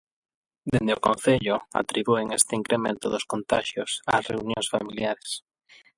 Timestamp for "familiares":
4.73-5.31